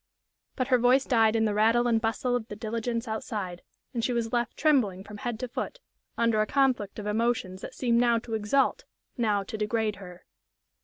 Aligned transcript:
But 0.55 0.69
her 0.69 0.79
voice 0.79 1.05
died 1.05 1.35
in 1.35 1.45
the 1.45 1.53
rattle 1.53 1.85
and 1.87 2.01
bustle 2.01 2.35
of 2.35 2.47
the 2.47 2.55
diligence 2.55 3.07
outside, 3.07 3.61
and 3.93 4.03
she 4.03 4.13
was 4.13 4.33
left 4.33 4.57
trembling 4.57 5.03
from 5.03 5.17
head 5.17 5.39
to 5.41 5.47
foot, 5.47 5.79
under 6.17 6.41
a 6.41 6.47
conflict 6.47 6.97
of 6.97 7.05
emotions 7.05 7.61
that 7.61 7.75
seemed 7.75 7.99
now 7.99 8.17
to 8.17 8.33
exalt, 8.33 8.85
now 9.15 9.43
to 9.43 9.57
degrade 9.59 9.97
her. 9.97 10.25